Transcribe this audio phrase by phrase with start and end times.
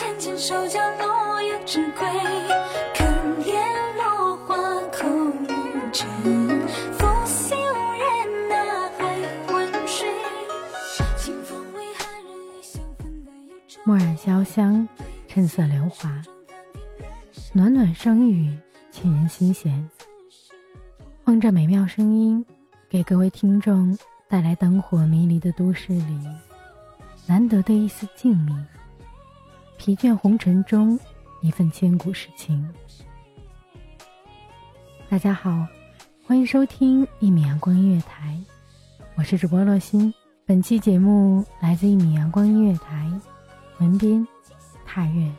[0.00, 2.08] 针浅浅手脚落叶知归。
[2.94, 3.04] 可
[3.44, 3.52] 怜
[3.98, 4.56] 落花
[4.88, 5.06] 口
[5.46, 6.08] 欲成，
[6.94, 9.04] 拂袖人呐还
[9.46, 10.08] 昏睡。
[11.18, 14.88] 清风为寒人衣香粉黛又愁墨染潇湘，
[15.28, 16.10] 趁色流华，
[17.52, 18.56] 暖暖声语，
[18.90, 19.86] 沁人心弦。
[21.24, 22.42] 哼着美妙声音，
[22.88, 23.98] 给各位听众
[24.30, 26.18] 带来灯火迷离的都市里
[27.26, 28.56] 难得的一丝静谧。
[29.80, 31.00] 疲倦红尘中
[31.40, 32.68] 一份千古诗情。
[35.08, 35.66] 大家好，
[36.26, 38.38] 欢迎收听一米阳光音乐台，
[39.16, 40.12] 我是主播洛心。
[40.44, 43.10] 本期节目来自一米阳光音乐台，
[43.78, 44.28] 文斌
[44.84, 45.32] 踏月。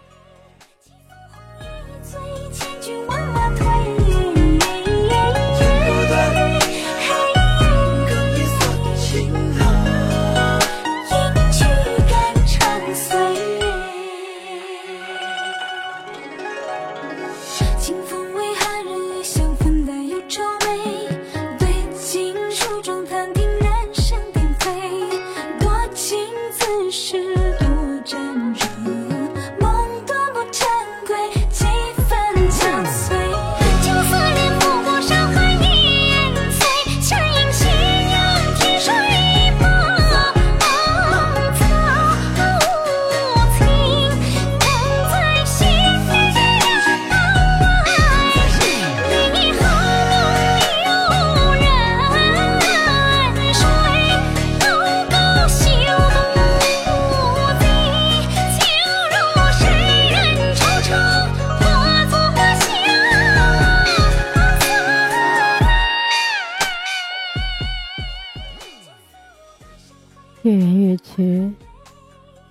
[70.51, 71.49] 月圆月缺，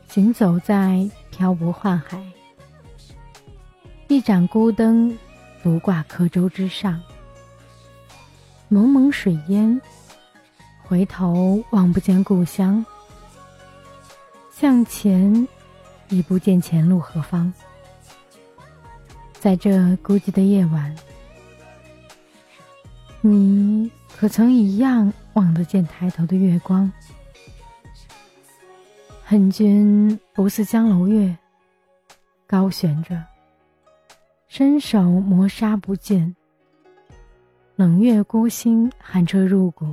[0.09, 2.19] 行走在漂泊宦海，
[4.09, 5.15] 一盏孤灯
[5.63, 6.99] 独挂客舟之上，
[8.69, 9.79] 蒙蒙水烟，
[10.83, 12.83] 回头望不见故乡，
[14.51, 15.47] 向前
[16.09, 17.53] 已不见前路何方。
[19.39, 20.97] 在这孤寂的夜晚，
[23.21, 26.91] 你可曾一样望得见抬头的月光？
[29.31, 31.39] 恨君不似江楼月，
[32.49, 33.23] 高悬着，
[34.49, 36.35] 伸手磨砂不见。
[37.77, 39.87] 冷月孤星，寒彻入骨。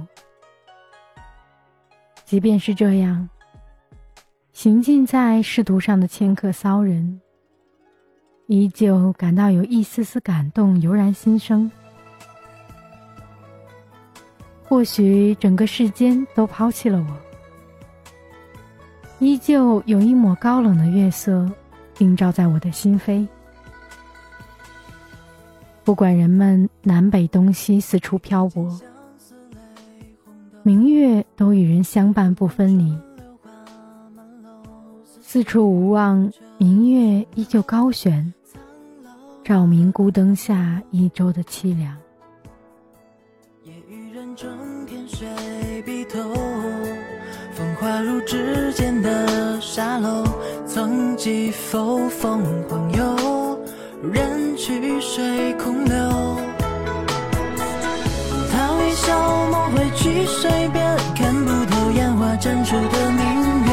[2.26, 3.30] 即便是这样，
[4.54, 7.22] 行进在仕途上的迁客骚人，
[8.48, 11.72] 依旧感到有一丝丝感动油然心生。
[14.64, 17.27] 或许整个世间都抛弃了我。
[19.20, 21.50] 依旧有一抹高冷的月色
[21.98, 23.28] 映照在我的心扉。
[25.84, 28.80] 不管人们南北东西四处漂泊，
[30.62, 32.96] 明月都与人相伴不分离。
[35.22, 38.34] 四处无望，明月依旧高悬，
[39.44, 41.98] 照明孤灯下一周的凄凉。
[43.64, 44.48] 夜雨人中
[44.86, 45.28] 天水
[45.86, 46.20] 碧透，
[47.80, 50.24] 风化入指尖的沙漏，
[50.68, 53.60] 曾几否凤凰游，
[54.12, 56.38] 人去水空流。
[58.52, 63.72] 他微笑梦回去水边，看不透烟花绽出的明月。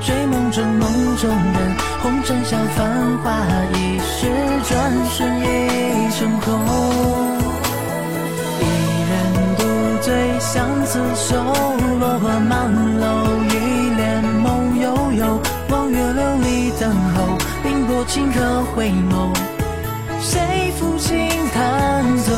[0.00, 4.26] 睡梦中梦中人，红尘笑繁华一世，
[4.64, 7.31] 转瞬一成空。
[10.92, 11.42] 相思愁，
[12.00, 13.06] 落花满楼，
[13.48, 15.40] 一帘梦悠悠。
[15.70, 19.32] 望月流离等候，冰波顷刻回眸，
[20.20, 22.30] 谁抚琴弹奏？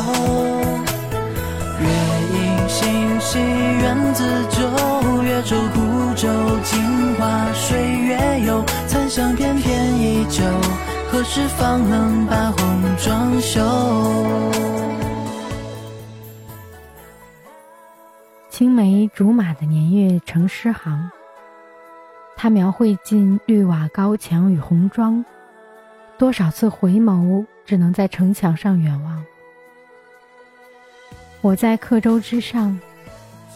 [1.80, 1.88] 月
[2.30, 6.28] 影星稀，缘自旧，月舟孤舟，
[6.62, 6.80] 镜
[7.18, 10.44] 花水月游，残香翩翩依旧，
[11.10, 12.64] 何时方能把红
[13.02, 13.60] 妆休？
[18.74, 21.08] 青梅竹马的年月成诗行，
[22.34, 25.24] 它描绘尽绿瓦高墙与红妆，
[26.18, 29.24] 多少次回眸，只能在城墙上远望。
[31.40, 32.76] 我在客舟之上，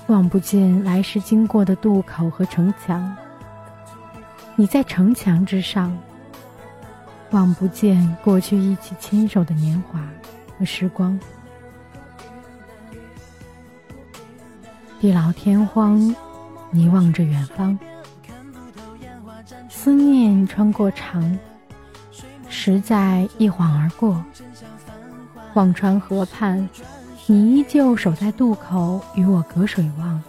[0.06, 3.02] 望不见来时经过的渡口和城墙；
[4.54, 5.98] 你在城墙之上，
[7.32, 10.00] 望不见过去一起牵手的年华
[10.56, 11.18] 和时光。
[15.00, 16.14] 地老天荒，
[16.70, 17.78] 你望着远方，
[19.68, 21.38] 思念穿过长，
[22.48, 24.24] 实在一晃而过。
[25.54, 26.68] 忘川河畔。
[27.30, 30.22] 你依旧守在渡口，与我隔水望。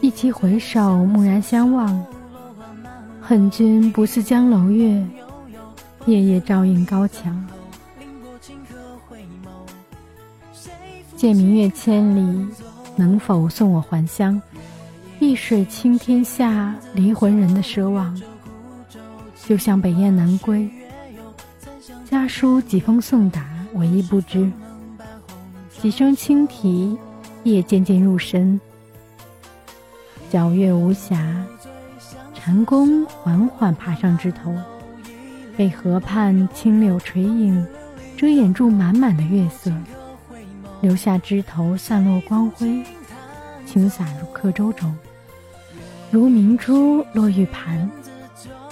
[0.00, 2.06] 一起回首，蓦然相望。
[3.20, 5.04] 恨君不似江楼月，
[6.06, 7.44] 夜夜照映高墙。
[11.16, 12.46] 借明月千里，
[12.96, 14.40] 能否送我还乡？
[15.18, 18.18] 一水清天下，离魂人的奢望。
[19.46, 20.68] 就像北雁南归，
[22.08, 24.50] 家书几封送达，我亦不知。
[25.80, 26.96] 几声轻啼，
[27.42, 28.60] 夜渐渐入深。
[30.30, 31.18] 皎月无暇，
[32.34, 34.54] 蟾宫缓缓爬上枝头，
[35.56, 37.66] 被河畔青柳垂影
[38.16, 39.72] 遮掩住满满的月色，
[40.80, 42.84] 留下枝头散落光辉，
[43.66, 44.96] 轻洒入客舟中，
[46.10, 47.90] 如明珠落玉盘，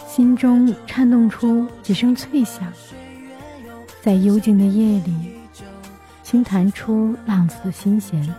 [0.07, 2.73] 心中颤动出几声脆响，
[4.03, 5.15] 在幽静的夜里。
[6.23, 8.35] 轻弹出浪子的心弦，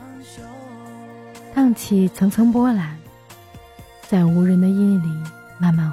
[1.56, 2.95] 荡起层层波澜，
[4.07, 5.10] 在无人的夜里
[5.57, 5.88] 慢慢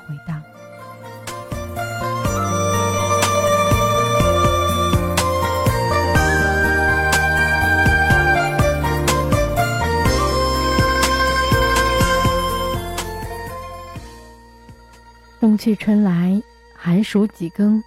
[15.57, 16.43] 冬去春来，
[16.77, 17.83] 寒暑几更，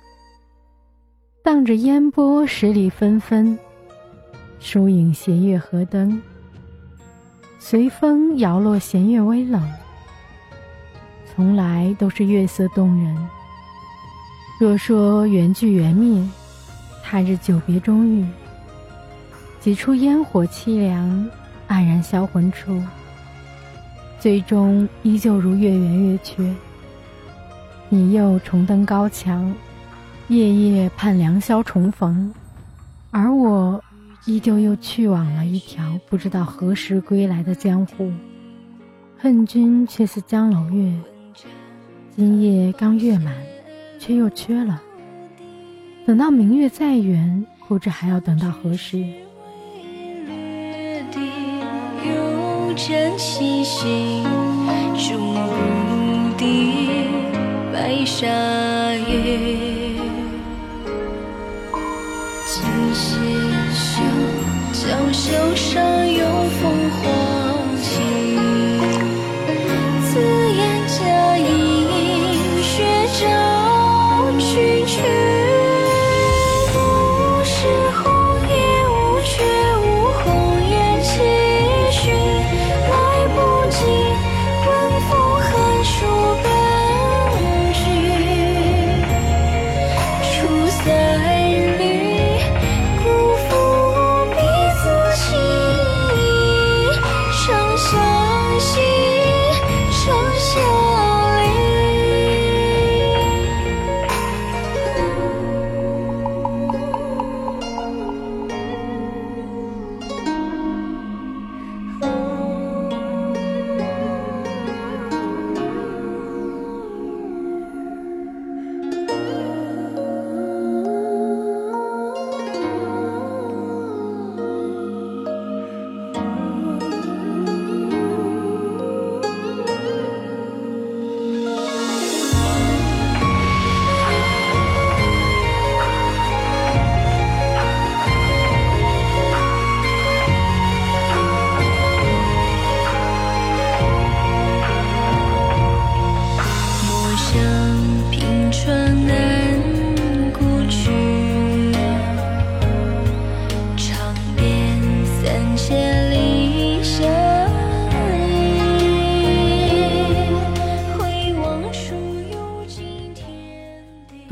[1.44, 3.56] 荡着烟波，十里纷纷。
[4.60, 6.20] 疏影斜月河灯，
[7.60, 9.72] 随风摇落，弦月微冷。
[11.28, 13.16] 从来都是月色动人。
[14.60, 16.28] 若说缘聚缘灭，
[17.04, 18.26] 他日久别终遇。
[19.60, 21.08] 几处烟火凄凉，
[21.68, 22.82] 黯然销魂处。
[24.20, 26.52] 最终依旧如月圆月缺。
[27.90, 29.54] 你又重登高墙，
[30.28, 32.32] 夜夜盼良宵重逢，
[33.12, 33.84] 而我。
[34.26, 38.12] 依旧又去往了一条不知道何时归来的江湖，
[39.18, 40.94] 恨君却似江楼月，
[42.16, 43.34] 今夜刚月满，
[43.98, 44.80] 却又缺了。
[46.06, 49.04] 等到明月再圆，不知还要等到何时。
[57.80, 58.28] 白沙
[59.08, 59.40] 夜。
[62.46, 63.40] 今夕。
[64.74, 66.26] 江萧上有
[66.60, 67.19] 凤凰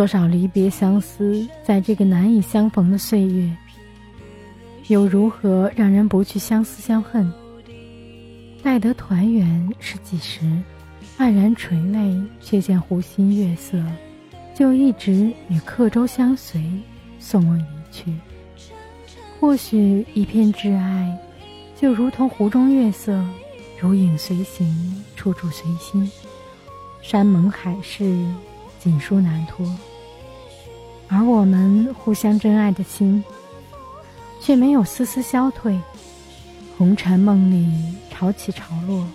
[0.07, 3.55] 少离别相思，在这个难以相逢的岁月，
[4.87, 7.31] 又如何让人不去相思相恨？
[8.63, 10.41] 待得团圆是几时？
[11.19, 13.83] 黯然垂泪，却见湖心月色，
[14.55, 16.63] 就一直与客舟相随，
[17.19, 18.13] 送我离去。
[19.39, 21.17] 或许一片挚爱，
[21.75, 23.23] 就如同湖中月色，
[23.79, 26.09] 如影随形，处处随心。
[27.01, 28.25] 山盟海誓，
[28.79, 29.65] 锦书难托。
[31.09, 33.23] 而我们互相真爱的心，
[34.41, 35.79] 却没有丝丝消退。
[36.77, 39.05] 红尘梦里潮起潮落，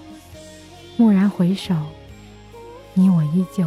[0.97, 1.75] 蓦然回首，
[2.95, 3.67] 你我依旧。